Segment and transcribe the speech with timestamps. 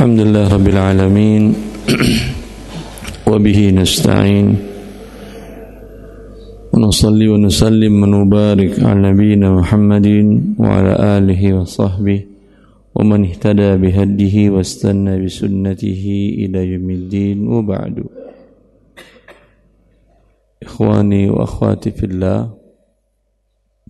[0.00, 1.42] الحمد لله رب العالمين
[3.28, 4.48] وبه نستعين.
[6.72, 10.08] ونصلي ونسلم ونبارك على نبينا محمد
[10.56, 12.20] وعلى آله وصحبه
[12.96, 16.04] ومن اهتدى بهديه واستنى بسنته
[16.48, 17.38] إلى يوم الدين.
[17.44, 17.96] وبعد.
[20.64, 22.40] إخواني وأخواتي في الله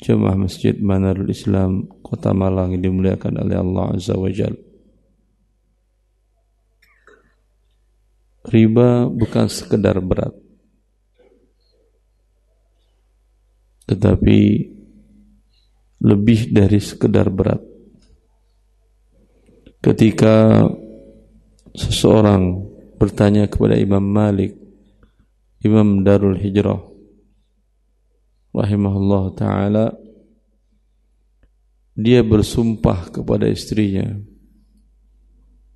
[0.02, 4.69] Jemaah Masjid Manarul Islam Kota Malang dimuliakan oleh Allah Azza wa Jalla.
[8.48, 10.32] Riba bukan sekedar berat.
[13.84, 14.40] Tetapi
[16.00, 17.60] lebih dari sekedar berat.
[19.80, 20.68] Ketika
[21.74, 22.68] seseorang
[23.00, 24.52] bertanya kepada Imam Malik
[25.64, 26.84] Imam Darul Hijrah
[28.52, 29.86] rahimahullah taala
[31.96, 34.20] dia bersumpah kepada istrinya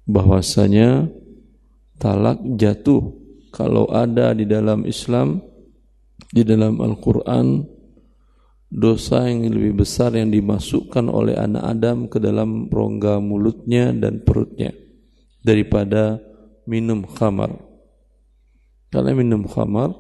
[0.04, 1.09] bahwasanya
[2.04, 3.00] talak jatuh
[3.48, 5.40] kalau ada di dalam Islam
[6.29, 7.65] di dalam Al-Qur'an
[8.68, 14.74] dosa yang lebih besar yang dimasukkan oleh anak Adam ke dalam rongga mulutnya dan perutnya
[15.40, 16.20] daripada
[16.68, 17.56] minum khamar.
[18.90, 19.95] Karena minum khamar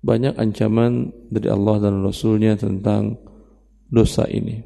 [0.00, 3.20] banyak ancaman dari Allah dan Rasulnya tentang
[3.86, 4.64] dosa ini.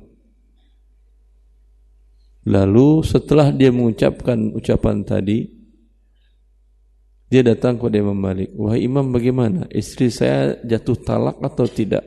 [2.49, 5.58] Lalu setelah dia mengucapkan ucapan tadi,
[7.29, 8.49] dia datang kepada Imam Malik.
[8.57, 9.69] Wahai Imam bagaimana?
[9.69, 12.05] Istri saya jatuh talak atau tidak?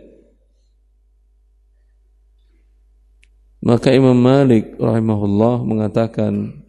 [3.62, 6.66] Maka Imam Malik rahimahullah mengatakan,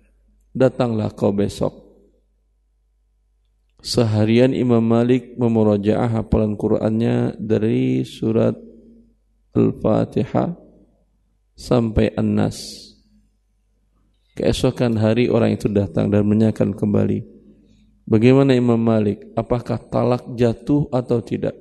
[0.52, 1.72] datanglah kau besok.
[3.80, 8.54] Seharian Imam Malik memurajaah hafalan Qur'annya dari surat
[9.56, 10.52] Al-Fatihah
[11.56, 12.60] sampai An-Nas.
[14.36, 17.31] Keesokan hari orang itu datang dan menyanyikan kembali.
[18.02, 19.30] Bagaimana Imam Malik?
[19.38, 21.54] Apakah talak jatuh atau tidak?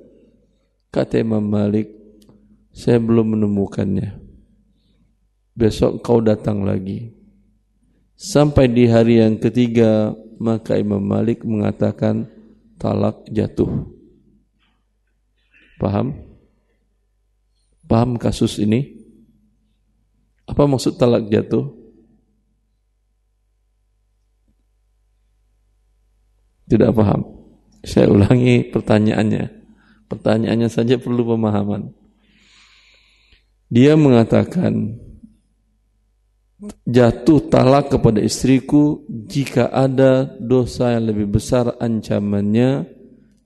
[0.92, 1.88] Kata Imam Malik,
[2.74, 4.20] saya belum menemukannya.
[5.52, 7.12] Besok kau datang lagi.
[8.16, 12.30] Sampai di hari yang ketiga, maka Imam Malik mengatakan
[12.78, 13.88] talak jatuh.
[15.78, 16.14] Paham?
[17.86, 19.02] Paham kasus ini?
[20.46, 21.81] Apa maksud talak jatuh?
[26.66, 27.20] Tidak paham.
[27.82, 29.44] Saya ulangi pertanyaannya.
[30.06, 31.90] Pertanyaannya saja perlu pemahaman.
[33.72, 35.00] Dia mengatakan,
[36.84, 42.86] jatuh talak kepada istriku jika ada dosa yang lebih besar ancamannya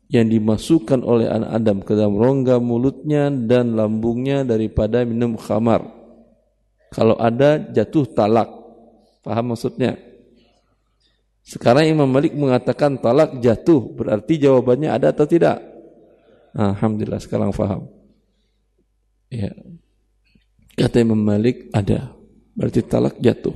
[0.07, 5.83] yang dimasukkan oleh anak Adam ke dalam rongga mulutnya dan lambungnya daripada minum khamar.
[6.95, 8.47] Kalau ada jatuh talak.
[9.27, 9.99] Paham maksudnya?
[11.47, 15.63] Sekarang Imam Malik mengatakan talak jatuh, berarti jawabannya ada atau tidak?
[16.59, 17.87] Alhamdulillah sekarang faham.
[19.31, 19.55] Ya.
[20.75, 22.19] Kata Imam Malik ada,
[22.51, 23.55] berarti talak jatuh.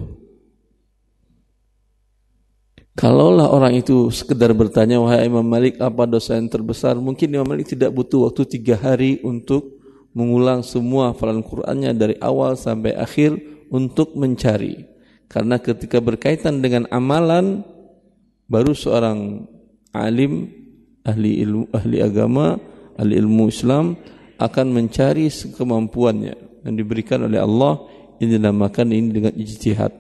[2.95, 6.95] Kalaulah orang itu sekedar bertanya, wahai Imam Malik, apa dosa yang terbesar?
[6.95, 9.83] Mungkin Imam Malik tidak butuh waktu tiga hari untuk
[10.15, 13.35] mengulang semua hafalan Qur'annya dari awal sampai akhir
[13.75, 14.87] untuk mencari.
[15.27, 17.63] Karena ketika berkaitan dengan amalan,
[18.51, 19.47] baru seorang
[19.95, 20.51] alim
[21.07, 22.59] ahli ilmu ahli agama
[22.99, 23.95] ahli ilmu Islam
[24.43, 27.87] akan mencari kemampuannya yang diberikan oleh Allah.
[28.21, 29.97] Ini dinamakan ini dengan ijtihad.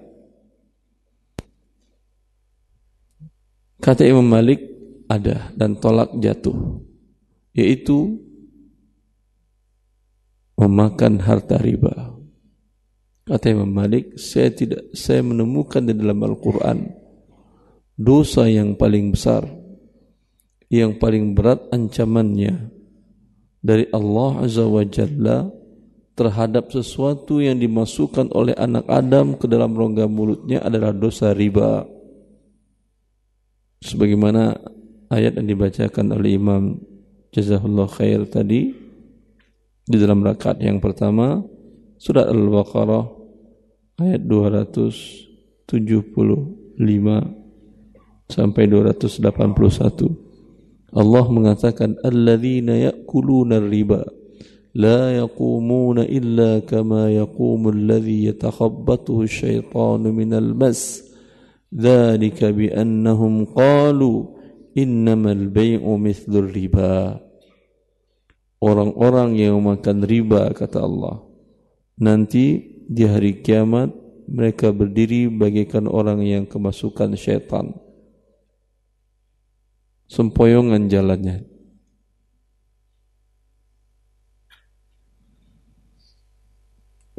[3.81, 4.61] Kata Imam Malik
[5.09, 6.84] ada dan tolak jatuh
[7.56, 8.21] yaitu
[10.61, 12.12] memakan harta riba.
[13.25, 17.00] Kata Imam Malik saya tidak saya menemukan di dalam Al-Qur'an
[18.00, 19.44] dosa yang paling besar
[20.72, 22.72] yang paling berat ancamannya
[23.61, 25.50] dari Allah Azza wa Jalla
[26.15, 31.83] terhadap sesuatu yang dimasukkan oleh anak Adam ke dalam rongga mulutnya adalah dosa riba.
[33.82, 34.55] Sebagaimana
[35.11, 36.79] ayat yang dibacakan oleh Imam
[37.35, 38.70] Jazahullah Khair tadi
[39.91, 41.43] di dalam rakaat yang pertama
[41.99, 43.11] surat Al-Baqarah
[44.06, 45.67] ayat 275
[48.31, 49.27] sampai 281.
[50.91, 54.03] Allah mengatakan alladzina ya'kuluna riba
[54.75, 61.03] la yaqumuna illa kama yaqumu alladhi yatakhabbathu asyaitanu minal mas.
[61.71, 64.35] Dzalika bi annahum qalu
[64.75, 67.23] innamal bay'u mithlur riba.
[68.59, 71.23] Orang-orang yang makan riba kata Allah
[72.00, 72.59] nanti
[72.91, 73.94] di hari kiamat
[74.27, 77.73] mereka berdiri bagaikan orang yang kemasukan syaitan
[80.10, 81.46] sempoyongan jalannya.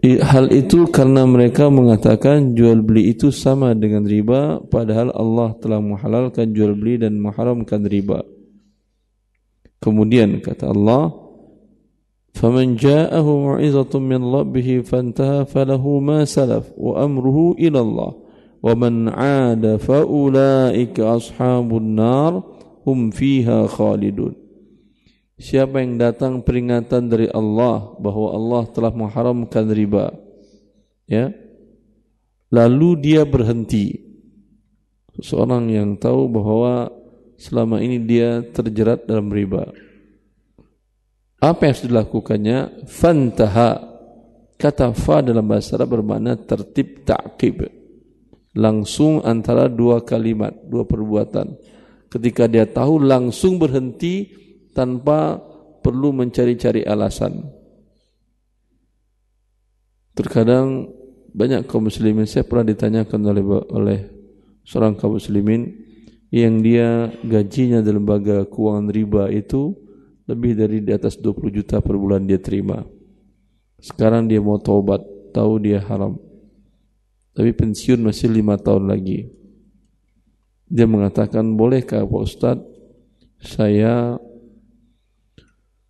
[0.02, 6.58] Hal itu karena mereka mengatakan jual beli itu sama dengan riba padahal Allah telah menghalalkan
[6.58, 8.26] jual beli dan mengharamkan riba.
[9.78, 11.14] Kemudian kata Allah,
[12.34, 18.12] "Faman ja'ahu mau'izatun min rabbih fantaha falahu ma salaf wa amruhu ila Allah.
[18.58, 22.51] Wa man 'ada fa ulaika ashabun nar
[22.84, 24.38] hum fiha khalidun."
[25.42, 30.14] Siapa yang datang peringatan dari Allah bahwa Allah telah mengharamkan riba,
[31.10, 31.34] ya,
[32.54, 34.06] lalu dia berhenti.
[35.18, 36.94] Seorang yang tahu bahwa
[37.42, 39.66] selama ini dia terjerat dalam riba.
[41.42, 42.60] Apa yang harus dilakukannya?
[42.86, 43.82] Fantaha.
[44.62, 47.66] Kata fa dalam bahasa Arab bermakna tertib ta'qib.
[48.54, 51.58] Langsung antara dua kalimat, dua perbuatan.
[52.12, 54.28] Ketika dia tahu langsung berhenti
[54.76, 55.40] tanpa
[55.80, 57.48] perlu mencari-cari alasan.
[60.12, 60.92] Terkadang
[61.32, 64.00] banyak kaum muslimin saya pernah ditanyakan oleh oleh
[64.68, 65.72] seorang kaum muslimin
[66.32, 69.76] yang dia gajinya di lembaga keuangan riba itu
[70.28, 72.84] lebih dari di atas 20 juta per bulan dia terima.
[73.82, 75.02] Sekarang dia mau taubat,
[75.34, 76.16] tahu dia haram.
[77.34, 79.28] Tapi pensiun masih lima tahun lagi.
[80.72, 82.68] Dia mengatakan, bolehkah Pak Ustadz
[83.44, 84.16] saya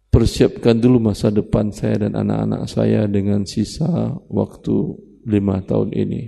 [0.10, 4.98] persiapkan dulu masa depan saya dan anak-anak saya dengan sisa waktu
[5.30, 6.22] lima tahun ini.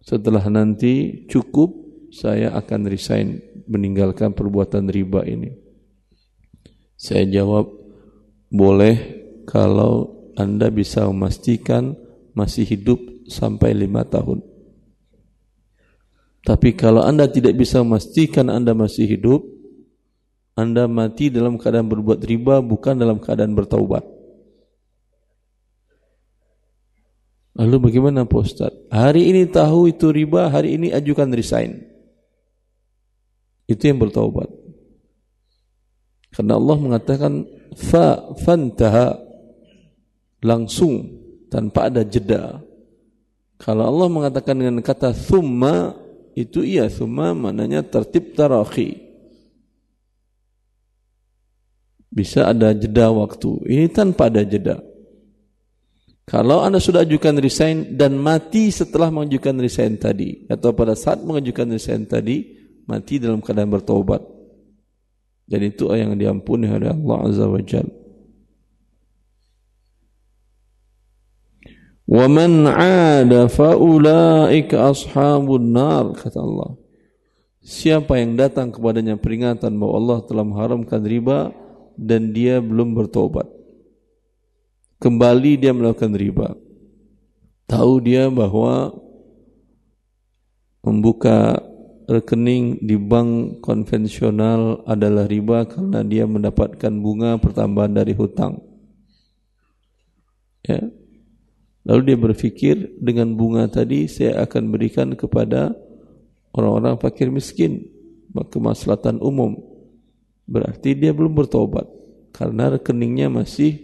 [0.00, 1.74] Setelah nanti cukup,
[2.14, 5.52] saya akan resign meninggalkan perbuatan riba ini.
[6.96, 7.68] Saya jawab,
[8.48, 8.96] boleh
[9.44, 11.92] kalau Anda bisa memastikan
[12.32, 14.55] masih hidup sampai lima tahun.
[16.46, 19.42] Tapi kalau Anda tidak bisa memastikan Anda masih hidup,
[20.56, 24.08] anda mati dalam keadaan berbuat riba bukan dalam keadaan bertaubat.
[27.60, 28.72] Lalu bagaimana Pak Ustaz?
[28.88, 31.84] Hari ini tahu itu riba, hari ini ajukan resign.
[33.68, 34.48] Itu yang bertaubat.
[36.32, 37.32] Karena Allah mengatakan
[37.76, 39.20] fa fantaha
[40.40, 41.04] langsung
[41.52, 42.64] tanpa ada jeda.
[43.60, 45.96] Kalau Allah mengatakan dengan kata thumma
[46.36, 49.06] itu iya thumma maknanya tertib tarakhi
[52.16, 53.60] Bisa ada jeda waktu.
[53.68, 54.80] Ini tanpa ada jeda.
[56.24, 61.76] Kalau Anda sudah ajukan resign dan mati setelah mengajukan resign tadi atau pada saat mengajukan
[61.76, 62.56] resign tadi
[62.88, 64.24] mati dalam keadaan bertobat.
[65.44, 68.05] Dan itu yang diampuni oleh Allah Azza wa Jalla.
[72.06, 75.74] Wa 'ada faulaika ashabun
[76.14, 76.78] kata Allah.
[77.66, 81.50] Siapa yang datang kepadanya peringatan bahwa Allah telah mengharamkan riba
[81.98, 83.50] dan dia belum bertobat.
[85.02, 86.54] Kembali dia melakukan riba.
[87.66, 88.94] Tahu dia bahwa
[90.86, 91.58] membuka
[92.06, 98.62] rekening di bank konvensional adalah riba karena dia mendapatkan bunga pertambahan dari hutang.
[100.62, 100.86] Ya,
[101.86, 105.70] Lalu dia berpikir dengan bunga tadi saya akan berikan kepada
[106.50, 107.86] orang-orang fakir miskin
[108.36, 109.56] kemaslahatan umum
[110.44, 111.88] berarti dia belum bertobat
[112.36, 113.80] karena rekeningnya masih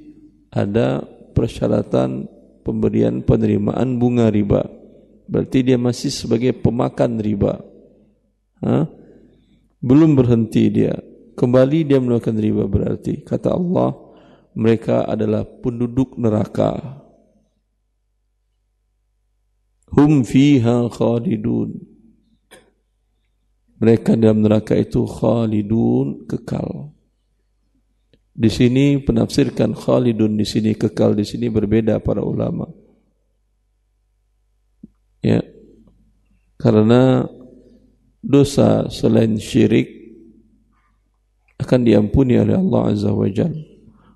[0.53, 1.01] ada
[1.33, 2.29] persyaratan
[2.63, 4.69] pemberian penerimaan bunga riba.
[5.27, 7.65] Berarti dia masih sebagai pemakan riba.
[8.61, 8.85] Ha?
[9.81, 10.95] Belum berhenti dia.
[11.33, 13.25] Kembali dia melakukan riba berarti.
[13.25, 13.97] Kata Allah,
[14.53, 17.02] mereka adalah penduduk neraka.
[19.93, 21.77] Hum fiha khalidun.
[23.77, 26.95] Mereka dalam neraka itu khalidun kekal.
[28.33, 32.65] Di sini penafsirkan khalidun di sini kekal di sini berbeda para ulama.
[35.21, 35.45] Ya.
[36.57, 37.27] Karena
[38.23, 40.03] dosa selain syirik
[41.59, 43.61] akan diampuni oleh Allah Azza wa Jalla.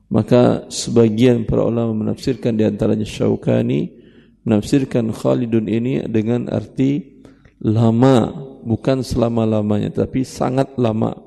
[0.07, 4.06] Maka sebagian para ulama menafsirkan di antaranya Syaukani
[4.47, 7.19] menafsirkan khalidun ini dengan arti
[7.59, 8.31] lama
[8.63, 11.19] bukan selama-lamanya tapi sangat lama.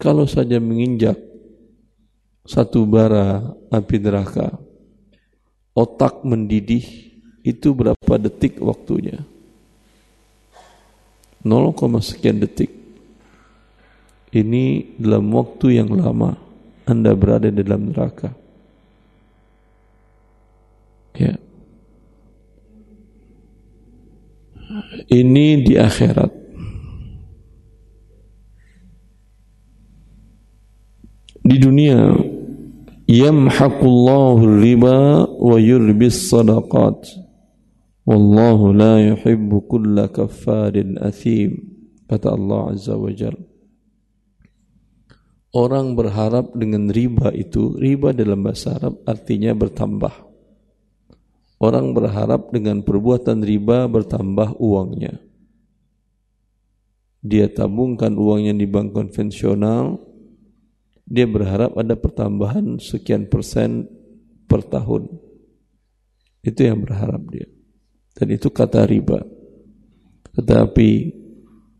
[0.00, 1.20] Kalau saja menginjak
[2.48, 4.56] satu bara api neraka,
[5.76, 6.84] otak mendidih
[7.44, 9.20] itu berapa detik waktunya?
[11.44, 12.72] 0, sekian detik.
[14.32, 16.34] Ini dalam waktu yang lama
[16.88, 18.43] Anda berada di dalam neraka.
[21.14, 21.38] Ya.
[25.06, 26.32] Ini di akhirat.
[31.44, 32.18] Di dunia
[33.06, 37.04] yamhaqullahu riba wa yurbis sadaqat.
[38.04, 41.56] Wallahu la yuhibbu kulla kaffarin athim.
[42.10, 43.54] Kata Allah Azza wa Jalla.
[45.54, 50.33] Orang berharap dengan riba itu, riba dalam bahasa Arab artinya bertambah.
[51.64, 55.16] Orang berharap dengan perbuatan riba bertambah uangnya.
[57.24, 59.96] Dia tabungkan uangnya di bank konvensional,
[61.08, 63.88] dia berharap ada pertambahan sekian persen
[64.44, 65.08] per tahun.
[66.44, 67.48] Itu yang berharap dia.
[68.12, 69.24] Dan itu kata riba.
[70.36, 70.90] Tetapi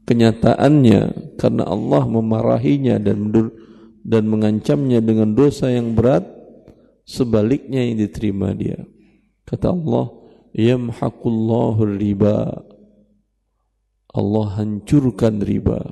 [0.08, 3.28] kenyataannya karena Allah memarahinya dan
[4.00, 6.24] dan mengancamnya dengan dosa yang berat
[7.04, 8.93] sebaliknya yang diterima dia
[9.44, 10.12] kata Allah
[10.54, 12.64] yamhaqullahu riba.
[14.14, 15.90] Allah hancurkan riba.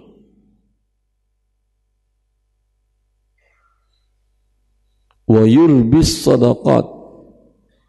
[5.27, 6.87] Wa yulbis sadaqat.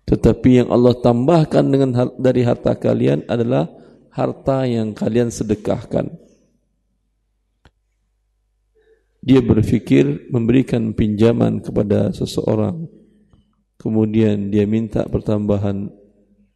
[0.09, 3.69] Tetapi yang Allah tambahkan dengan dari harta kalian adalah
[4.13, 6.11] harta yang kalian sedekahkan.
[9.23, 12.91] Dia berfikir memberikan pinjaman kepada seseorang
[13.83, 15.91] kemudian dia minta pertambahan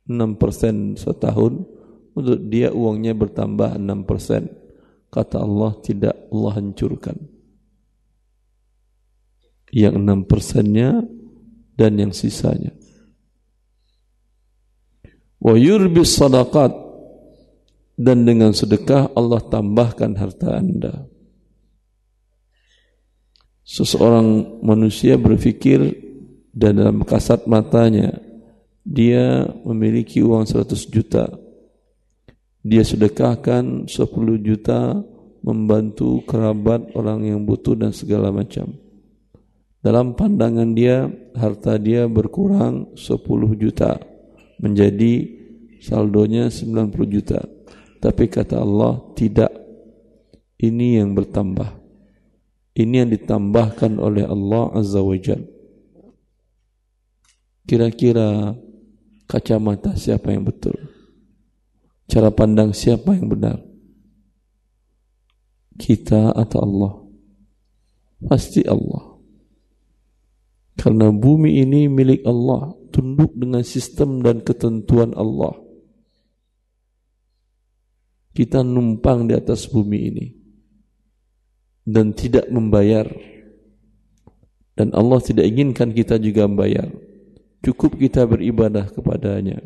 [0.07, 1.67] 6% setahun.
[2.17, 7.17] Untuk dia uangnya bertambah 6% kata Allah tidak Allah hancurkan.
[9.69, 11.03] Yang 6 persennya
[11.77, 12.73] dan yang sisanya.
[15.37, 16.87] Wa yurbis sadaqat.
[17.97, 21.09] Dan dengan sedekah Allah tambahkan harta anda.
[23.65, 26.06] Seseorang manusia berpikir
[26.57, 28.17] dan dalam kasat matanya
[28.81, 31.29] dia memiliki uang 100 juta.
[32.65, 33.93] Dia sedekahkan 10
[34.41, 34.97] juta
[35.45, 38.73] membantu kerabat orang yang butuh dan segala macam.
[39.85, 41.05] Dalam pandangan dia
[41.37, 43.21] harta dia berkurang 10
[43.61, 44.01] juta
[44.57, 45.29] menjadi
[45.77, 47.45] saldonya 90 juta.
[48.01, 49.53] Tapi kata Allah tidak.
[50.57, 51.69] Ini yang bertambah.
[52.73, 55.56] Ini yang ditambahkan oleh Allah Azza wa Jal.
[57.67, 58.55] Kira-kira
[59.27, 60.79] kacamata siapa yang betul?
[62.07, 63.59] Cara pandang siapa yang benar?
[65.75, 66.93] Kita atau Allah?
[68.23, 69.19] Pasti Allah.
[70.79, 75.59] Karena bumi ini milik Allah, tunduk dengan sistem dan ketentuan Allah.
[78.31, 80.25] Kita numpang di atas bumi ini
[81.87, 83.07] dan tidak membayar
[84.77, 86.85] dan Allah tidak inginkan kita juga membayar
[87.61, 89.61] cukup kita beribadah kepadanya.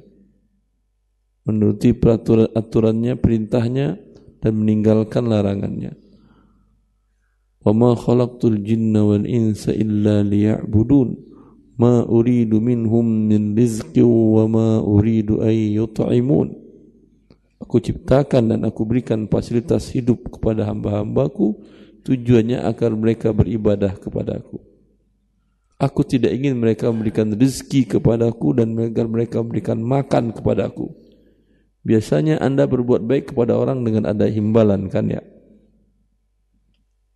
[1.42, 3.98] Menuruti peraturan aturannya perintahnya
[4.42, 5.98] dan meninggalkan larangannya.
[7.62, 11.34] Wa ma khalaqtul jinna wal insa illa liya'budun.
[11.82, 16.54] Ma uridu minhum min rizqi wa ma uridu ay yut'imun.
[17.62, 21.58] Aku ciptakan dan aku berikan fasilitas hidup kepada hamba-hambaku.
[22.02, 24.71] Tujuannya agar mereka beribadah kepadaku.
[25.82, 30.94] Aku tidak ingin mereka memberikan rezeki kepadaku dan agar mereka memberikan makan kepadaku.
[31.82, 35.26] Biasanya anda berbuat baik kepada orang dengan ada imbalan kan ya.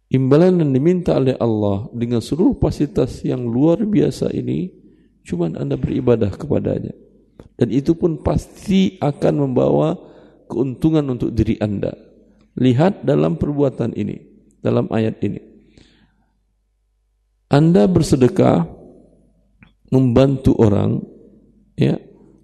[0.10, 4.74] Imbalan yang diminta oleh Allah dengan seluruh fasilitas yang luar biasa ini,
[5.22, 6.98] cuman anda beribadah kepadanya.
[7.62, 9.94] Dan itu pun pasti akan membawa
[10.50, 11.94] keuntungan untuk diri anda.
[12.58, 14.18] Lihat dalam perbuatan ini
[14.66, 15.55] dalam ayat ini.
[17.56, 18.68] Anda bersedekah
[19.88, 21.00] membantu orang,
[21.80, 21.96] ya,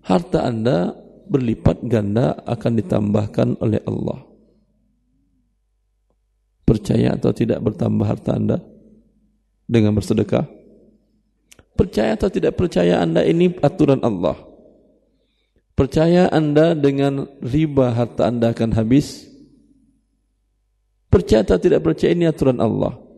[0.08, 0.96] harta Anda
[1.27, 4.24] berlipat ganda akan ditambahkan oleh Allah.
[6.63, 8.63] Percaya atau tidak bertambah harta Anda
[9.68, 10.48] dengan bersedekah?
[11.75, 14.39] Percaya atau tidak percaya Anda ini aturan Allah?
[15.75, 19.27] Percaya Anda dengan riba harta Anda akan habis?
[21.12, 23.11] Percaya atau tidak percaya ini aturan Allah.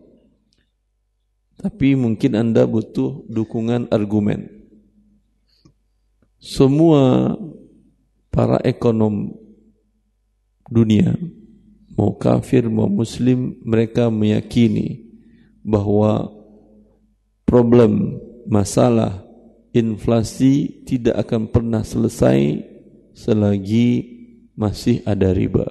[1.58, 4.50] Tapi mungkin Anda butuh dukungan argumen.
[6.44, 7.36] Semua
[8.34, 9.32] para ekonom
[10.68, 11.16] dunia,
[11.96, 15.08] mau kafir, mau muslim, mereka meyakini
[15.64, 16.34] bahwa
[17.48, 18.20] problem,
[18.50, 19.24] masalah,
[19.72, 22.60] inflasi tidak akan pernah selesai
[23.14, 23.90] selagi
[24.58, 25.70] masih ada riba.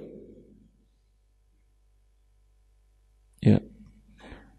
[3.42, 3.58] Ya.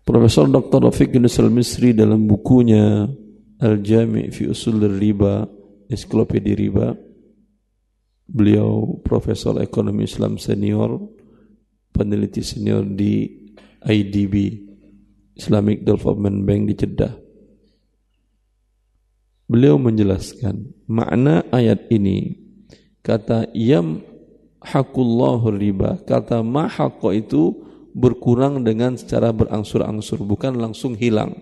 [0.04, 0.84] Profesor Dr.
[0.84, 3.08] Rafiq Yunus al-Misri dalam bukunya
[3.64, 5.48] Al-Jami' fi Usul Riba,
[5.88, 6.92] Ensiklopedia Riba,
[8.28, 11.00] Beliau Profesor Ekonomi Islam Senior,
[11.96, 13.32] peneliti senior di
[13.80, 14.36] IDB,
[15.40, 17.14] Islamic Development Bank di Jeddah.
[19.48, 22.44] Beliau menjelaskan makna ayat ini
[23.06, 24.02] kata yam
[24.64, 27.52] hakullahu riba kata mahaqqa itu
[27.94, 31.38] berkurang dengan secara berangsur-angsur bukan langsung hilang.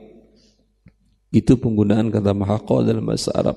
[1.31, 3.55] Itu penggunaan kata mahaqqa dalam bahasa Arab.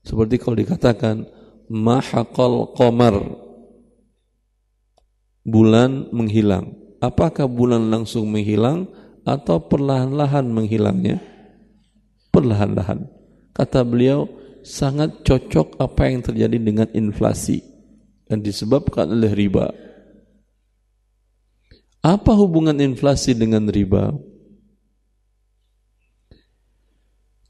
[0.00, 1.28] Seperti kalau dikatakan
[1.68, 3.20] mahaqal qamar
[5.44, 6.72] bulan menghilang.
[6.98, 8.88] Apakah bulan langsung menghilang
[9.22, 11.20] atau perlahan-lahan menghilangnya?
[12.32, 13.04] Perlahan-lahan.
[13.52, 14.24] Kata beliau
[14.64, 17.62] sangat cocok apa yang terjadi dengan inflasi
[18.26, 19.87] dan disebabkan oleh riba
[22.08, 24.16] apa hubungan inflasi dengan riba?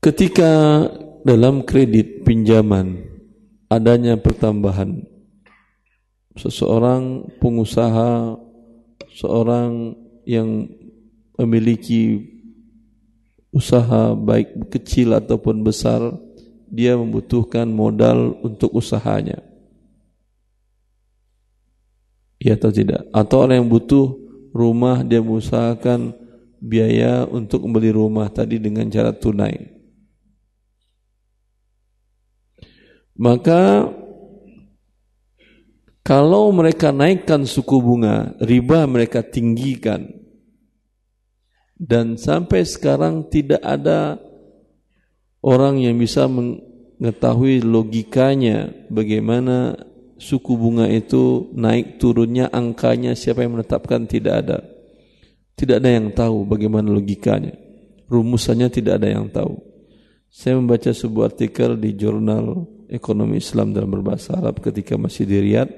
[0.03, 0.83] Ketika
[1.23, 3.07] dalam kredit pinjaman
[3.71, 5.07] adanya pertambahan
[6.39, 8.39] seseorang pengusaha
[9.15, 9.95] seorang
[10.27, 10.71] yang
[11.39, 12.23] memiliki
[13.51, 16.15] usaha baik kecil ataupun besar
[16.71, 19.41] dia membutuhkan modal untuk usahanya.
[22.39, 23.09] Ya atau tidak?
[23.11, 26.13] Atau orang yang butuh rumah dia mengusahakan
[26.59, 29.79] biaya untuk membeli rumah tadi dengan cara tunai
[33.19, 33.91] Maka
[36.07, 40.07] kalau mereka naikkan suku bunga, riba mereka tinggikan.
[41.75, 44.19] Dan sampai sekarang tidak ada
[45.43, 49.79] orang yang bisa mengetahui logikanya bagaimana
[50.19, 54.59] suku bunga itu naik turunnya angkanya siapa yang menetapkan tidak ada.
[55.55, 57.55] Tidak ada yang tahu bagaimana logikanya.
[58.11, 59.59] Rumusannya tidak ada yang tahu.
[60.29, 65.73] Saya membaca sebuah artikel di jurnal ekonomi Islam dalam berbahasa Arab ketika masih di Riyadh.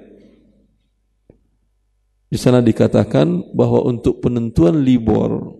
[2.30, 5.58] Di sana dikatakan bahwa untuk penentuan libor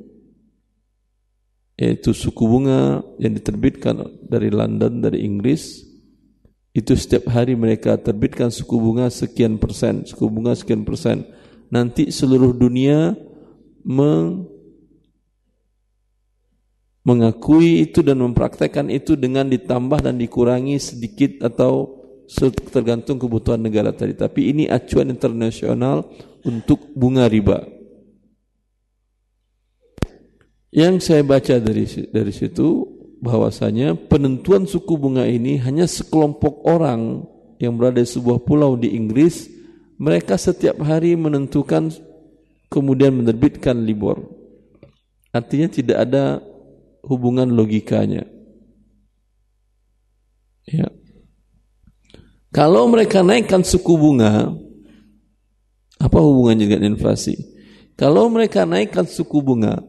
[1.81, 5.90] yaitu suku bunga yang diterbitkan dari London dari Inggris
[6.71, 11.27] itu setiap hari mereka terbitkan suku bunga sekian persen, suku bunga sekian persen.
[11.71, 13.15] Nanti seluruh dunia
[13.83, 14.47] meng
[17.01, 21.99] mengakui itu dan mempraktekkan itu dengan ditambah dan dikurangi sedikit atau
[22.71, 24.15] tergantung kebutuhan negara tadi.
[24.15, 26.07] Tapi ini acuan internasional
[26.47, 27.67] untuk bunga riba.
[30.71, 31.83] Yang saya baca dari
[32.15, 37.29] dari situ bahwasanya penentuan suku bunga ini hanya sekelompok orang
[37.61, 39.47] yang berada di sebuah pulau di Inggris,
[40.01, 41.93] mereka setiap hari menentukan
[42.73, 44.25] kemudian menerbitkan libor.
[45.31, 46.41] Artinya tidak ada
[47.05, 48.25] hubungan logikanya.
[50.65, 50.89] Ya.
[52.51, 54.57] Kalau mereka naikkan suku bunga,
[56.01, 57.37] apa hubungannya dengan inflasi?
[57.95, 59.85] Kalau mereka naikkan suku bunga,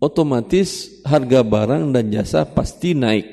[0.00, 3.28] otomatis harga barang dan jasa pasti naik.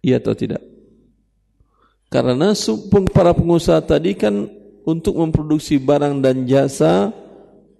[0.00, 0.64] Iya atau tidak?
[2.08, 2.56] Karena
[3.12, 4.48] para pengusaha tadi kan
[4.86, 7.12] untuk memproduksi barang dan jasa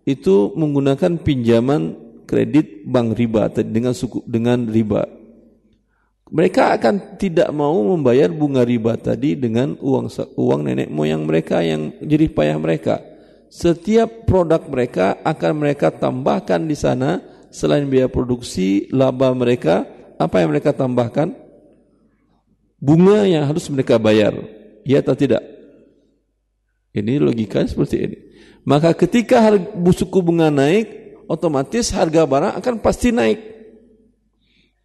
[0.04, 1.94] itu menggunakan pinjaman
[2.26, 5.06] kredit bank riba dengan suku dengan riba.
[6.26, 11.94] Mereka akan tidak mau membayar bunga riba tadi dengan uang uang nenek moyang mereka yang
[12.02, 12.98] jadi payah mereka.
[13.56, 19.88] Setiap produk mereka akan mereka tambahkan di sana selain biaya produksi, laba mereka,
[20.20, 21.32] apa yang mereka tambahkan?
[22.76, 24.36] Bunga yang harus mereka bayar.
[24.84, 25.40] Ya atau tidak?
[26.92, 28.18] Ini logika seperti ini.
[28.68, 33.40] Maka ketika harga suku bunga naik, otomatis harga barang akan pasti naik.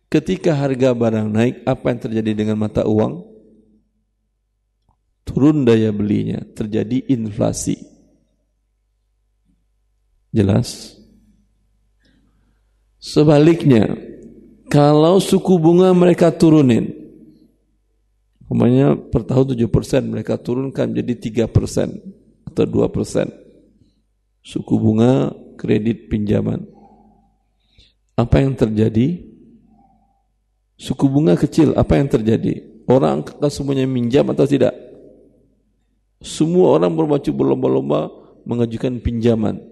[0.07, 3.19] Ketika harga barang naik, apa yang terjadi dengan mata uang?
[5.27, 7.90] Turun daya belinya, terjadi inflasi.
[10.31, 10.95] Jelas?
[13.01, 13.91] Sebaliknya,
[14.71, 16.87] kalau suku bunga mereka turunin,
[18.47, 19.67] umpamanya per tahun 7%
[20.07, 21.47] mereka turunkan jadi 3%
[22.47, 23.31] atau 2%.
[24.43, 26.67] Suku bunga kredit pinjaman.
[28.15, 29.23] Apa yang terjadi?
[30.77, 32.85] Suku bunga kecil, apa yang terjadi?
[32.89, 34.73] Orang akan semuanya minjam atau tidak?
[36.21, 38.13] Semua orang bermaju berlomba-lomba
[38.45, 39.70] mengajukan pinjaman.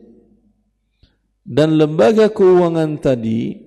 [1.50, 3.58] Dan lembaga keuangan tadi,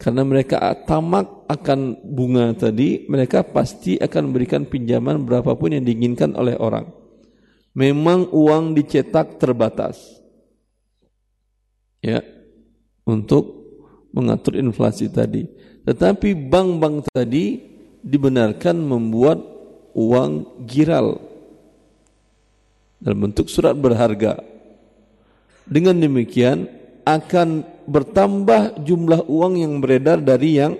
[0.00, 0.56] karena mereka
[0.88, 6.88] tamak akan bunga tadi, mereka pasti akan memberikan pinjaman berapapun yang diinginkan oleh orang.
[7.76, 10.00] Memang uang dicetak terbatas
[12.00, 12.24] ya
[13.04, 13.60] untuk
[14.16, 15.44] mengatur inflasi tadi.
[15.84, 17.60] Tetapi bank-bank tadi
[18.00, 19.38] dibenarkan membuat
[19.92, 21.20] uang giral
[22.96, 24.49] dalam bentuk surat berharga.
[25.70, 26.66] Dengan demikian
[27.06, 30.74] akan bertambah jumlah uang yang beredar dari yang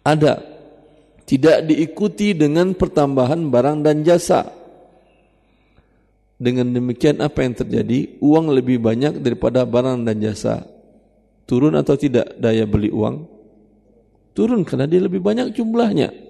[0.00, 0.40] ada.
[1.28, 4.48] Tidak diikuti dengan pertambahan barang dan jasa.
[6.40, 8.16] Dengan demikian apa yang terjadi?
[8.24, 10.64] Uang lebih banyak daripada barang dan jasa.
[11.44, 13.28] Turun atau tidak daya beli uang?
[14.32, 16.29] Turun karena dia lebih banyak jumlahnya.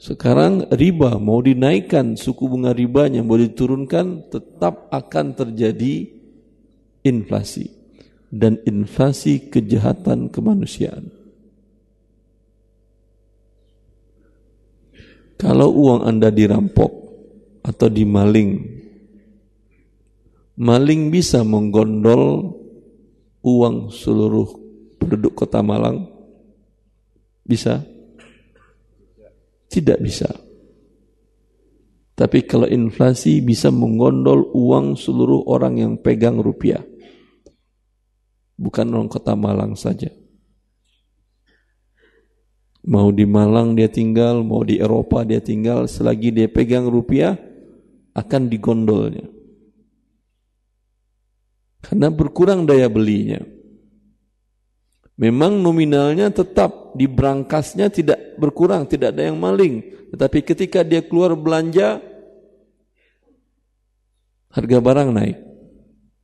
[0.00, 6.08] Sekarang riba mau dinaikkan suku bunga ribanya mau diturunkan tetap akan terjadi
[7.04, 7.68] inflasi
[8.32, 11.12] dan inflasi kejahatan kemanusiaan.
[15.36, 16.92] Kalau uang Anda dirampok
[17.60, 18.56] atau dimaling,
[20.56, 22.56] maling bisa menggondol
[23.44, 24.48] uang seluruh
[24.96, 26.08] penduduk kota Malang?
[27.44, 27.99] Bisa?
[29.70, 30.26] Tidak bisa.
[32.18, 36.82] Tapi kalau inflasi bisa menggondol uang seluruh orang yang pegang rupiah.
[38.60, 40.12] Bukan orang kota Malang saja.
[42.84, 47.40] Mau di Malang dia tinggal, mau di Eropa dia tinggal, selagi dia pegang rupiah,
[48.12, 49.24] akan digondolnya.
[51.80, 53.40] Karena berkurang daya belinya.
[55.20, 59.84] Memang nominalnya tetap di berangkasnya tidak berkurang, tidak ada yang maling.
[60.16, 62.00] Tetapi ketika dia keluar belanja,
[64.48, 65.38] harga barang naik.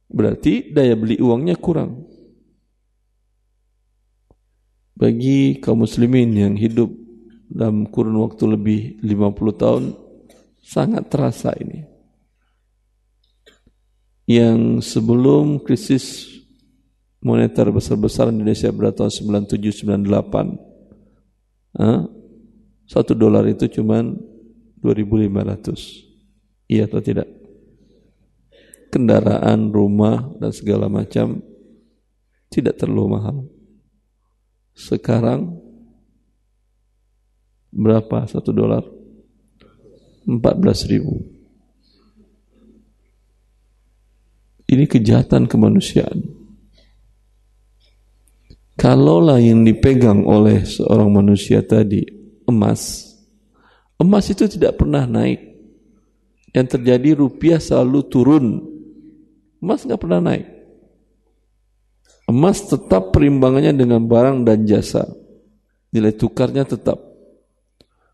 [0.08, 2.08] Berarti daya beli uangnya kurang.
[4.96, 6.88] Bagi kaum muslimin yang hidup
[7.52, 9.84] dalam kurun waktu lebih 50 tahun,
[10.64, 11.84] sangat terasa ini.
[14.24, 16.35] Yang sebelum krisis
[17.26, 19.10] moneter besar-besaran Indonesia pada tahun
[19.50, 20.14] 97-98
[22.86, 23.98] satu dolar itu cuma
[24.78, 27.26] 2.500 iya atau tidak?
[28.94, 31.42] Kendaraan, rumah dan segala macam
[32.48, 33.36] tidak terlalu mahal.
[34.72, 35.58] Sekarang
[37.74, 38.24] berapa?
[38.30, 38.86] Satu dolar?
[40.24, 41.26] 14 ribu.
[44.66, 46.45] Ini kejahatan kemanusiaan
[48.86, 52.06] Kalaulah yang dipegang oleh seorang manusia tadi
[52.46, 53.02] emas,
[53.98, 55.42] emas itu tidak pernah naik.
[56.54, 58.46] Yang terjadi rupiah selalu turun,
[59.58, 60.46] emas nggak pernah naik.
[62.30, 65.02] Emas tetap perimbangannya dengan barang dan jasa,
[65.90, 67.02] nilai tukarnya tetap.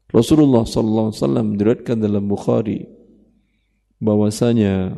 [0.08, 2.80] Rasulullah Wasallam diriwayatkan dalam Bukhari
[4.00, 4.96] bahwasanya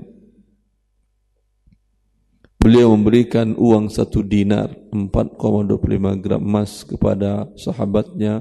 [2.65, 8.41] Beliau memberikan uang satu dinar 4,25 gram emas kepada sahabatnya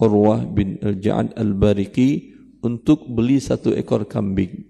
[0.00, 2.32] Urwah bin Al-Ja'ad Al-Bariki
[2.64, 4.64] untuk beli satu ekor kambing.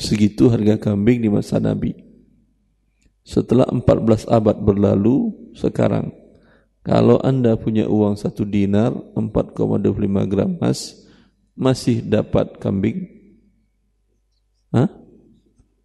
[0.00, 1.92] Segitu harga kambing di masa Nabi.
[3.20, 6.08] Setelah 14 abad berlalu, sekarang
[6.80, 11.04] kalau anda punya uang satu dinar 4,25 gram emas,
[11.52, 13.12] masih dapat kambing?
[14.72, 14.88] Hah?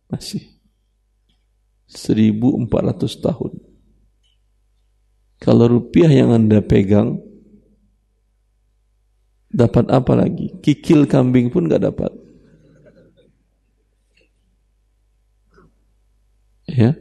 [0.08, 0.55] Masih.
[1.90, 3.52] 1400 tahun.
[5.38, 7.22] Kalau rupiah yang Anda pegang,
[9.52, 10.52] dapat apa lagi?
[10.60, 12.12] Kikil kambing pun gak dapat.
[16.66, 16.98] Ya.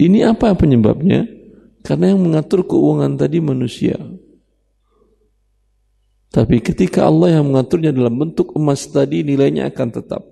[0.00, 1.28] Ini apa penyebabnya?
[1.84, 3.96] Karena yang mengatur keuangan tadi manusia.
[6.30, 10.22] Tapi ketika Allah yang mengaturnya dalam bentuk emas tadi nilainya akan tetap.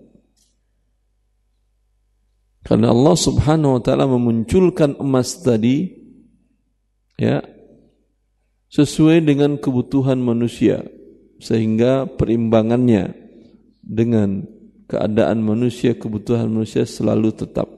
[2.68, 5.88] Karena Allah Subhanahu wa taala memunculkan emas tadi
[7.16, 7.40] ya
[8.68, 10.84] sesuai dengan kebutuhan manusia
[11.40, 13.16] sehingga perimbangannya
[13.80, 14.44] dengan
[14.84, 17.72] keadaan manusia, kebutuhan manusia selalu tetap.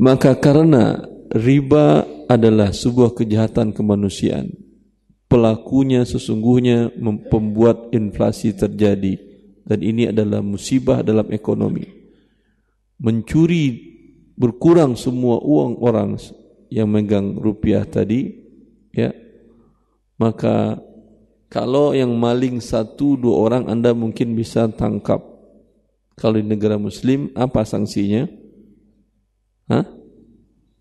[0.00, 4.48] Maka karena riba adalah sebuah kejahatan kemanusiaan,
[5.28, 9.27] pelakunya sesungguhnya membuat inflasi terjadi
[9.68, 11.84] dan ini adalah musibah dalam ekonomi.
[12.96, 13.76] Mencuri
[14.32, 16.16] berkurang semua uang orang
[16.72, 18.32] yang megang rupiah tadi,
[18.96, 19.12] ya,
[20.16, 20.80] maka
[21.52, 25.20] kalau yang maling satu dua orang Anda mungkin bisa tangkap.
[26.16, 28.26] Kalau di negara Muslim apa sanksinya?
[29.68, 29.86] Hah?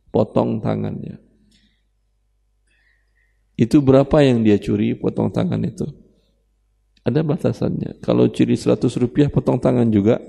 [0.09, 1.19] Potong tangannya.
[3.53, 6.06] Itu berapa yang dia curi potong tangan itu?
[7.07, 8.03] Ada batasannya.
[8.03, 10.19] Kalau curi 100 rupiah potong tangan juga.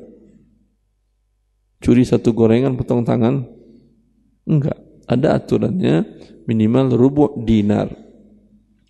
[1.83, 3.43] Curi satu gorengan potong tangan?
[4.47, 4.79] Enggak.
[5.11, 6.07] Ada aturannya
[6.47, 8.07] minimal rubu dinar.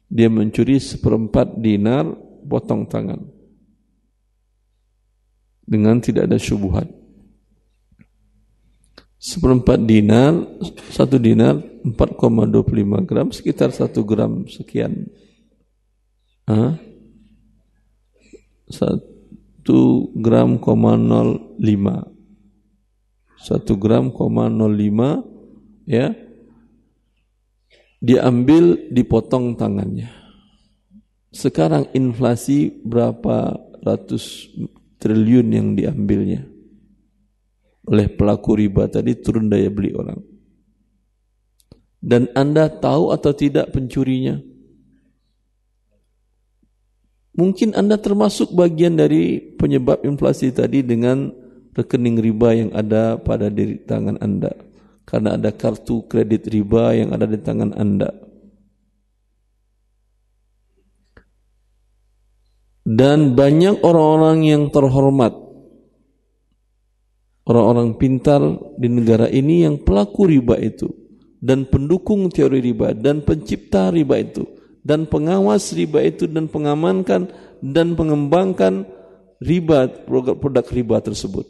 [0.08, 2.08] dia mencuri seperempat dinar
[2.48, 3.20] potong tangan
[5.68, 6.88] dengan tidak ada syubhat
[9.20, 10.32] seperempat dinar
[10.88, 15.12] satu dinar 4,25 gram sekitar satu gram sekian
[16.48, 16.80] Hah?
[18.68, 22.04] Satu gram koma nol lima
[23.38, 25.22] satu gram koma nol lima
[25.86, 26.12] ya
[27.98, 30.10] diambil dipotong tangannya.
[31.28, 34.48] Sekarang inflasi berapa ratus
[34.98, 36.48] triliun yang diambilnya
[37.88, 40.20] oleh pelaku riba tadi turun daya beli orang.
[41.98, 44.38] Dan Anda tahu atau tidak pencurinya?
[47.38, 51.30] Mungkin Anda termasuk bagian dari penyebab inflasi tadi dengan
[51.70, 54.50] rekening riba yang ada pada diri tangan Anda.
[55.06, 58.10] Karena ada kartu kredit riba yang ada di tangan Anda.
[62.82, 65.36] Dan banyak orang-orang yang terhormat,
[67.46, 68.40] orang-orang pintar
[68.80, 70.88] di negara ini yang pelaku riba itu,
[71.38, 77.98] dan pendukung teori riba, dan pencipta riba itu, dan pengawas riba itu, dan pengamankan dan
[77.98, 78.86] pengembangkan
[79.42, 81.46] riba, produk-produk riba tersebut.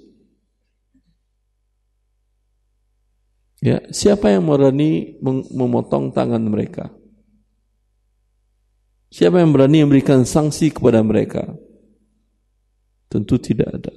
[3.58, 5.18] Ya, siapa yang berani
[5.50, 6.94] memotong tangan mereka?
[9.10, 11.48] Siapa yang berani memberikan sanksi kepada mereka?
[13.08, 13.94] Tentu tidak ada.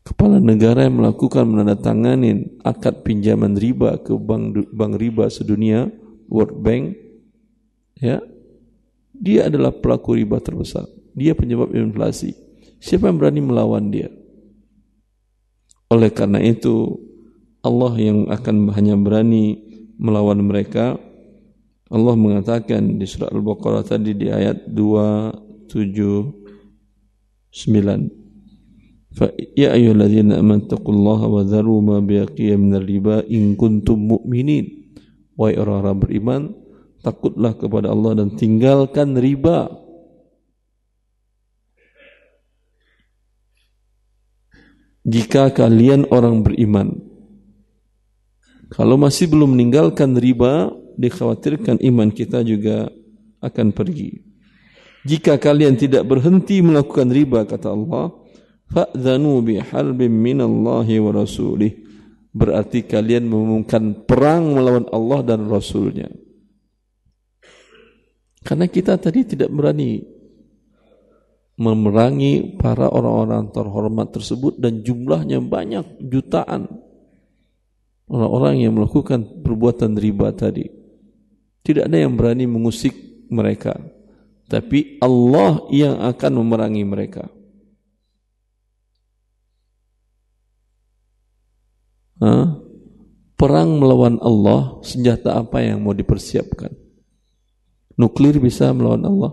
[0.00, 5.86] Kepala negara yang melakukan menandatangani akad pinjaman riba ke bank, bank riba sedunia,
[6.30, 6.94] World Bank,
[7.98, 8.22] ya,
[9.10, 10.86] dia adalah pelaku riba terbesar.
[11.12, 12.32] Dia penyebab inflasi.
[12.80, 14.08] Siapa yang berani melawan dia?
[15.90, 16.96] Oleh karena itu
[17.60, 19.58] Allah yang akan hanya berani
[20.00, 20.96] melawan mereka
[21.90, 26.30] Allah mengatakan di surah Al-Baqarah tadi di ayat 279
[29.10, 29.26] Fa
[29.58, 34.79] ya ayyuhalladzina amanu taqullaha wa dharu ma baqiya minar riba in kuntum mu'minin
[35.40, 36.42] wahai orang-orang beriman
[37.00, 39.72] takutlah kepada Allah dan tinggalkan riba
[45.08, 47.00] jika kalian orang beriman.
[48.70, 52.92] Kalau masih belum meninggalkan riba, dikhawatirkan iman kita juga
[53.42, 54.22] akan pergi.
[55.02, 58.14] Jika kalian tidak berhenti melakukan riba, kata Allah,
[58.70, 61.89] fa'zanu biharbin minallahi wa rasulih.
[62.30, 66.06] Berarti kalian mengumumkan perang melawan Allah dan Rasulnya.
[68.40, 70.00] Karena kita tadi tidak berani
[71.60, 76.70] memerangi para orang-orang terhormat tersebut dan jumlahnya banyak jutaan
[78.10, 80.66] orang-orang yang melakukan perbuatan riba tadi.
[81.60, 82.96] Tidak ada yang berani mengusik
[83.30, 83.76] mereka.
[84.50, 87.28] Tapi Allah yang akan memerangi mereka.
[93.40, 96.76] Perang melawan Allah, senjata apa yang mau dipersiapkan?
[97.96, 99.32] Nuklir bisa melawan Allah?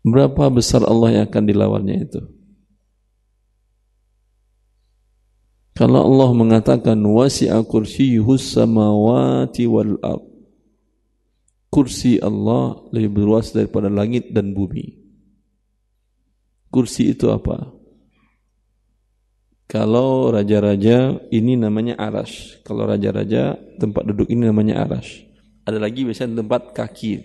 [0.00, 2.24] Berapa besar Allah yang akan dilawannya itu?
[5.76, 10.24] Kalau Allah mengatakan wasi'a kursiyyuhus samawati wal ard.
[11.70, 14.98] Kursi Allah lebih luas daripada langit dan bumi.
[16.72, 17.79] Kursi itu apa?
[19.70, 22.58] Kalau raja-raja ini namanya aras.
[22.66, 25.06] Kalau raja-raja tempat duduk ini namanya aras.
[25.62, 27.22] Ada lagi biasanya tempat kaki.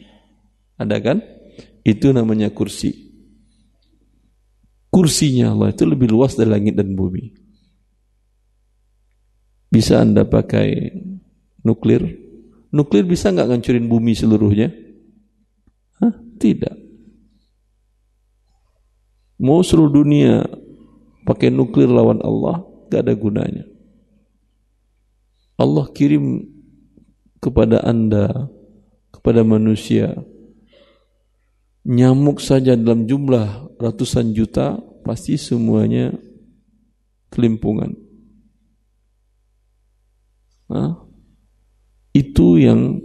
[0.78, 1.18] Ada kan?
[1.82, 2.94] Itu namanya kursi.
[4.94, 7.34] Kursinya Allah itu lebih luas dari langit dan bumi.
[9.74, 10.94] Bisa Anda pakai
[11.66, 12.06] nuklir?
[12.70, 14.70] Nuklir bisa nggak ngancurin bumi seluruhnya?
[15.98, 16.14] Hah?
[16.38, 16.76] Tidak.
[19.42, 20.46] Mau seluruh dunia
[21.26, 23.66] pakai nuklir lawan Allah, gak ada gunanya.
[25.58, 26.46] Allah kirim
[27.42, 28.48] kepada Anda,
[29.10, 30.14] kepada manusia,
[31.86, 36.14] nyamuk saja dalam jumlah ratusan juta pasti semuanya
[37.34, 37.94] kelimpungan.
[40.66, 41.06] Nah,
[42.10, 42.98] itu yang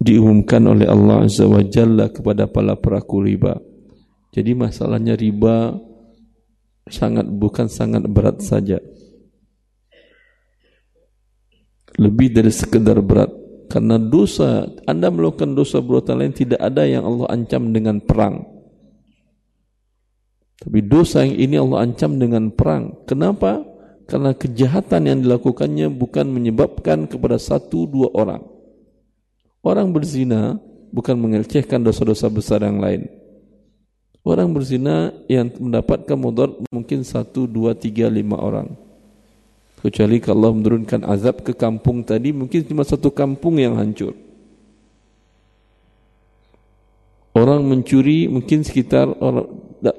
[0.00, 3.60] diumumkan oleh Allah Azza wa Jalla kepada para pelaku riba.
[4.32, 5.76] Jadi masalahnya riba
[6.88, 8.78] sangat bukan sangat berat saja.
[12.00, 13.28] Lebih dari sekedar berat
[13.68, 18.48] karena dosa, Anda melakukan dosa perbuatan lain tidak ada yang Allah ancam dengan perang.
[20.62, 23.04] Tapi dosa yang ini Allah ancam dengan perang.
[23.04, 23.72] Kenapa?
[24.12, 28.44] karena kejahatan yang dilakukannya bukan menyebabkan kepada satu dua orang.
[29.64, 30.60] Orang berzina
[30.92, 33.08] bukan mengelecehkan dosa-dosa besar yang lain.
[34.22, 38.70] Orang berzina yang mendapatkan mudarat mungkin satu, dua, tiga, lima orang.
[39.82, 44.14] Kecuali kalau Allah menurunkan azab ke kampung tadi, mungkin cuma satu kampung yang hancur.
[47.34, 49.50] Orang mencuri mungkin sekitar orang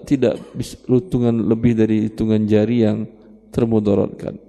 [0.08, 0.40] tidak
[0.88, 3.04] hitungan lebih dari hitungan jari yang
[3.52, 4.40] termudaratkan.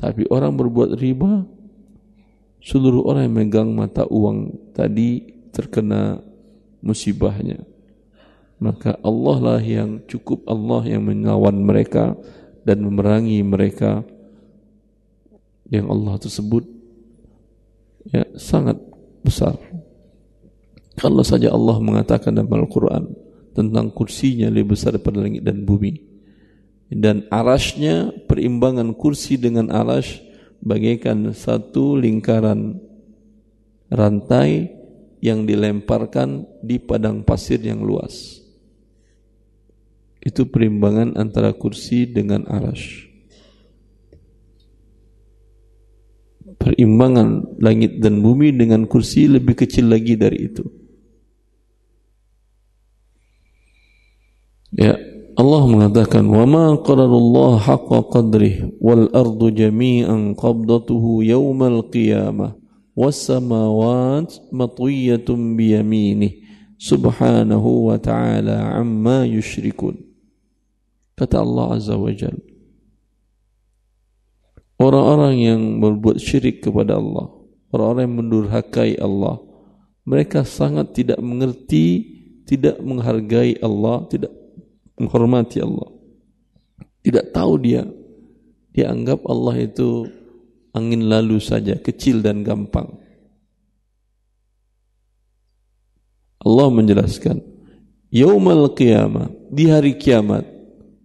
[0.00, 1.44] Tapi orang berbuat riba,
[2.64, 6.24] seluruh orang yang megang mata uang tadi terkena
[6.80, 7.71] musibahnya.
[8.62, 12.14] Maka Allah lah yang cukup Allah yang menawan mereka
[12.62, 14.06] dan memerangi mereka
[15.66, 16.62] yang Allah tersebut
[18.06, 18.78] ya sangat
[19.26, 19.58] besar.
[20.94, 23.10] Kalau saja Allah mengatakan dalam Al-Quran
[23.50, 26.12] tentang kursinya lebih besar daripada langit dan bumi
[26.92, 30.20] dan arasnya perimbangan kursi dengan aras
[30.60, 32.76] bagaikan satu lingkaran
[33.88, 34.68] rantai
[35.24, 38.41] yang dilemparkan di padang pasir yang luas.
[40.22, 42.78] Itu perimbangan antara kursi dengan aras.
[46.62, 50.62] Perimbangan langit dan bumi dengan kursi lebih kecil lagi dari itu.
[54.72, 54.94] Ya,
[55.32, 62.56] Allah mengatakan wa ma qadarullah haqqa qadrih wal ardu jami'an qabdatuhu yawmal qiyamah
[62.92, 66.32] was samawat matwiyatun bi yaminih
[66.76, 70.01] subhanahu wa ta'ala amma yushrikun
[71.18, 72.34] kata Allah azza wa jal
[74.78, 77.30] orang-orang yang berbuat syirik kepada Allah
[77.72, 79.40] orang-orang yang mendurhakai Allah
[80.02, 82.10] mereka sangat tidak mengerti
[82.46, 84.32] tidak menghargai Allah tidak
[85.02, 85.90] menghormati Allah.
[87.02, 87.82] Tidak tahu dia.
[88.72, 90.06] Dia anggap Allah itu
[90.72, 92.88] angin lalu saja, kecil dan gampang.
[96.42, 97.38] Allah menjelaskan,
[98.12, 100.44] Yaumal qiyamah, di hari kiamat,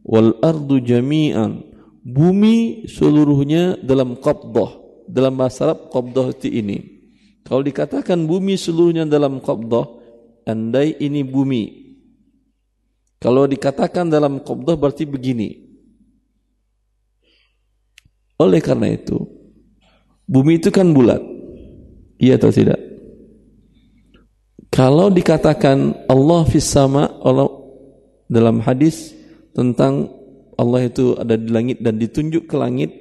[0.07, 1.61] wal ardu jami'an,
[2.01, 6.97] bumi seluruhnya dalam qabdah, dalam bahasa Arab qabdah ini.
[7.43, 9.85] Kalau dikatakan bumi seluruhnya dalam qabdah,
[10.47, 11.87] andai ini bumi
[13.17, 15.65] kalau dikatakan dalam qabdah berarti begini.
[18.37, 19.17] Oleh karena itu,
[20.29, 21.17] bumi itu kan bulat.
[22.21, 22.77] Iya atau tidak?
[24.69, 27.49] Kalau dikatakan Allah fis sama Allah
[28.29, 29.16] dalam hadis
[29.57, 30.13] tentang
[30.53, 32.93] Allah itu ada di langit dan ditunjuk ke langit,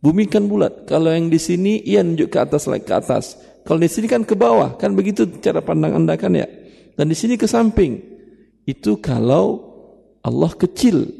[0.00, 0.88] bumi kan bulat.
[0.88, 3.36] Kalau yang di sini ia nunjuk ke atas ke atas.
[3.68, 6.48] Kalau di sini kan ke bawah, kan begitu cara pandang Anda kan ya.
[6.96, 8.00] Dan di sini ke samping.
[8.64, 9.68] Itu kalau
[10.24, 11.12] Allah kecil.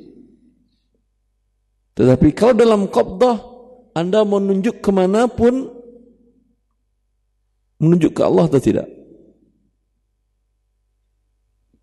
[1.92, 3.36] Tetapi kalau dalam qabdah
[3.92, 5.68] Anda mau menunjuk ke mana pun
[7.76, 8.88] menunjuk ke Allah atau tidak?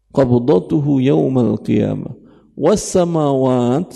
[0.10, 2.15] Qabdatuhu yawmal qiyamah
[2.56, 3.92] was samawat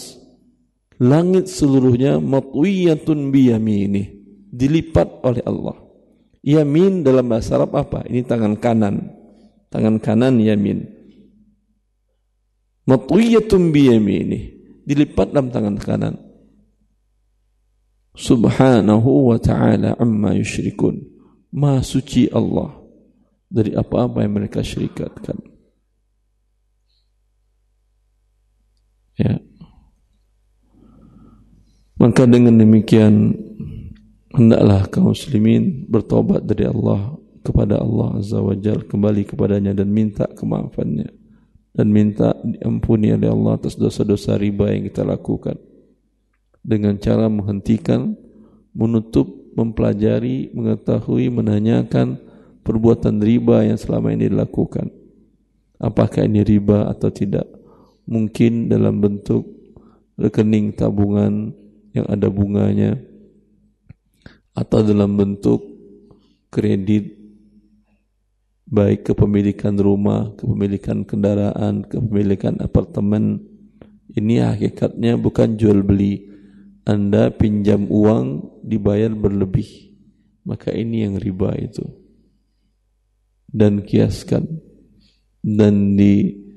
[1.00, 4.20] langit seluruhnya matwiyatun biyaminih
[4.52, 5.78] dilipat oleh Allah.
[6.44, 8.04] Yamin dalam bahasa Arab apa?
[8.08, 9.16] Ini tangan kanan.
[9.72, 10.88] Tangan kanan yamin.
[12.88, 14.44] Matwiyatun biyaminih
[14.84, 16.16] dilipat dalam tangan kanan.
[18.20, 21.00] Subhanahu wa ta'ala amma yusyrikun
[21.56, 22.76] maha suci Allah.
[23.50, 25.59] Dari apa-apa yang mereka syirikatkan
[29.20, 29.36] ya
[32.00, 33.36] maka dengan demikian
[34.32, 40.24] hendaklah kaum muslimin bertobat dari Allah kepada Allah Azza wa Jal kembali kepadanya dan minta
[40.32, 41.12] kemaafannya
[41.76, 45.60] dan minta diampuni oleh Allah atas dosa-dosa riba yang kita lakukan
[46.60, 48.16] dengan cara menghentikan,
[48.76, 52.20] menutup, mempelajari, mengetahui, menanyakan
[52.62, 54.92] perbuatan riba yang selama ini dilakukan.
[55.80, 57.48] Apakah ini riba atau tidak?
[58.10, 59.46] Mungkin dalam bentuk
[60.18, 61.54] rekening tabungan
[61.94, 62.98] yang ada bunganya
[64.58, 65.62] atau dalam bentuk
[66.50, 67.16] kredit
[68.70, 73.42] baik kepemilikan rumah, kepemilikan kendaraan, kepemilikan apartemen.
[74.10, 76.30] Ini hakikatnya bukan jual beli.
[76.86, 79.94] Anda pinjam uang dibayar berlebih.
[80.46, 81.86] Maka ini yang riba itu.
[83.50, 84.46] Dan kiaskan
[85.42, 86.49] dan di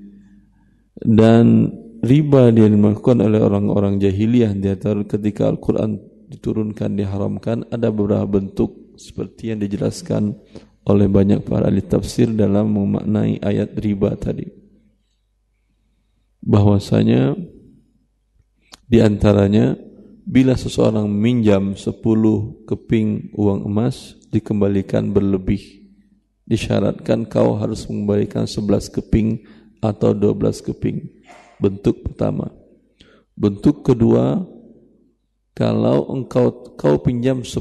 [1.03, 1.71] dan
[2.03, 4.71] riba yang dilakukan oleh orang-orang jahiliyah di
[5.07, 5.99] ketika Al-Qur'an
[6.31, 10.35] diturunkan diharamkan ada beberapa bentuk seperti yang dijelaskan
[10.83, 14.47] oleh banyak para ahli tafsir dalam memaknai ayat riba tadi.
[16.43, 17.39] Bahwasanya
[18.91, 19.79] di antaranya
[20.27, 25.83] bila seseorang minjam 10 keping uang emas dikembalikan berlebih
[26.47, 29.43] disyaratkan kau harus mengembalikan 11 keping
[29.83, 31.03] atau 12 keping.
[31.59, 32.55] Bentuk pertama.
[33.35, 34.47] Bentuk kedua
[35.53, 37.61] kalau engkau kau pinjam 10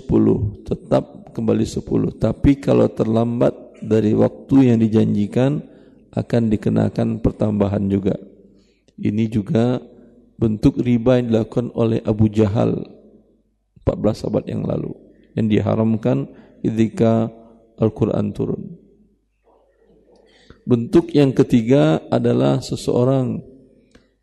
[0.64, 1.84] tetap kembali 10
[2.22, 3.52] tapi kalau terlambat
[3.82, 5.66] dari waktu yang dijanjikan
[6.14, 8.16] akan dikenakan pertambahan juga.
[9.02, 9.82] Ini juga
[10.38, 12.86] bentuk riba yang dilakukan oleh Abu Jahal
[13.88, 14.94] 14 abad yang lalu.
[15.34, 16.18] Yang diharamkan
[16.62, 17.32] ketika
[17.80, 18.81] Al-Quran turun.
[20.62, 23.42] Bentuk yang ketiga adalah seseorang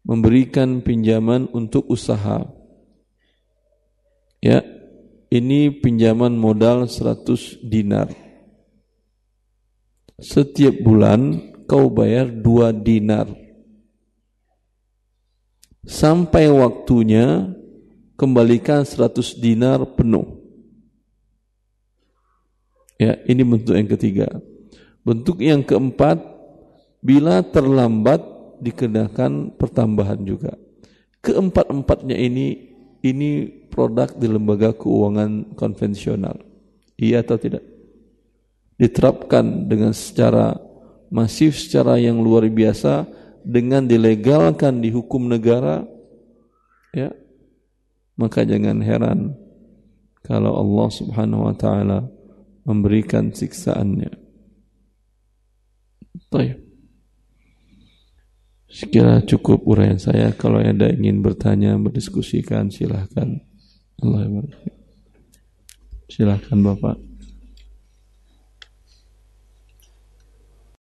[0.07, 2.47] memberikan pinjaman untuk usaha.
[4.39, 4.63] Ya,
[5.29, 8.09] ini pinjaman modal 100 dinar.
[10.19, 13.29] Setiap bulan kau bayar 2 dinar
[15.85, 17.55] sampai waktunya
[18.19, 20.39] kembalikan 100 dinar penuh.
[22.99, 24.27] Ya, ini bentuk yang ketiga.
[25.09, 26.21] Bentuk yang keempat,
[27.01, 28.21] bila terlambat
[28.61, 30.53] dikenakan pertambahan juga.
[31.25, 36.37] Keempat-empatnya ini ini produk di lembaga keuangan konvensional.
[37.01, 37.65] Iya atau tidak?
[38.77, 40.61] Diterapkan dengan secara
[41.09, 43.09] masif, secara yang luar biasa
[43.49, 45.89] dengan dilegalkan di hukum negara
[46.93, 47.09] ya
[48.19, 49.33] maka jangan heran
[50.27, 52.05] kalau Allah Subhanahu wa taala
[52.67, 54.28] memberikan siksaannya.
[56.29, 56.61] Baik.
[58.69, 60.31] Sekira cukup uraian saya.
[60.37, 63.41] Kalau ada ingin bertanya, berdiskusikan, silahkan.
[63.99, 64.45] Allah
[66.09, 67.08] Silahkan Bapak.